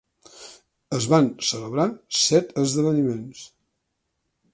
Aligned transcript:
Es 0.99 1.07
van 1.11 1.27
celebrar 1.49 1.85
set 2.21 2.49
esdeveniments. 2.63 3.45